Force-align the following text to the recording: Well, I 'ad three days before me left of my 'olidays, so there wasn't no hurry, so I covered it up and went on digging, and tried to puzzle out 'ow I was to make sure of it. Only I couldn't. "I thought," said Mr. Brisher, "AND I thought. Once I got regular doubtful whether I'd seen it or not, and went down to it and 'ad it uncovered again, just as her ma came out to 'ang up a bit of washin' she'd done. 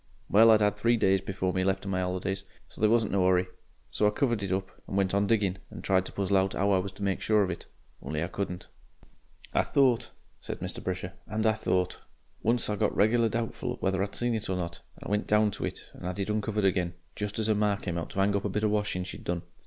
Well, 0.31 0.49
I 0.49 0.55
'ad 0.55 0.77
three 0.77 0.97
days 0.97 1.21
before 1.21 1.53
me 1.53 1.63
left 1.63 1.85
of 1.85 1.91
my 1.91 2.01
'olidays, 2.01 2.43
so 2.67 2.81
there 2.81 2.89
wasn't 2.89 3.11
no 3.11 3.27
hurry, 3.27 3.45
so 3.91 4.07
I 4.07 4.09
covered 4.09 4.41
it 4.41 4.51
up 4.51 4.71
and 4.87 4.97
went 4.97 5.13
on 5.13 5.27
digging, 5.27 5.59
and 5.69 5.83
tried 5.83 6.07
to 6.07 6.11
puzzle 6.11 6.37
out 6.37 6.55
'ow 6.55 6.71
I 6.71 6.79
was 6.79 6.91
to 6.93 7.03
make 7.03 7.21
sure 7.21 7.43
of 7.43 7.51
it. 7.51 7.67
Only 8.01 8.23
I 8.23 8.27
couldn't. 8.27 8.67
"I 9.53 9.61
thought," 9.61 10.09
said 10.39 10.59
Mr. 10.59 10.83
Brisher, 10.83 11.13
"AND 11.27 11.45
I 11.45 11.53
thought. 11.53 12.01
Once 12.41 12.67
I 12.67 12.75
got 12.77 12.95
regular 12.95 13.29
doubtful 13.29 13.77
whether 13.79 14.01
I'd 14.01 14.15
seen 14.15 14.33
it 14.33 14.49
or 14.49 14.57
not, 14.57 14.81
and 14.99 15.07
went 15.11 15.27
down 15.27 15.51
to 15.51 15.65
it 15.65 15.91
and 15.93 16.07
'ad 16.07 16.17
it 16.17 16.31
uncovered 16.31 16.65
again, 16.65 16.95
just 17.15 17.37
as 17.37 17.45
her 17.45 17.53
ma 17.53 17.75
came 17.75 17.99
out 17.99 18.09
to 18.09 18.21
'ang 18.21 18.35
up 18.35 18.43
a 18.45 18.49
bit 18.49 18.63
of 18.63 18.71
washin' 18.71 19.03
she'd 19.03 19.23
done. 19.23 19.43